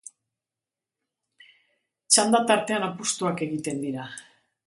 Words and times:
Txanda 2.15 2.41
tartean 2.53 2.87
apustuak 2.89 3.47
egiten 3.49 3.85
dira. 3.87 4.09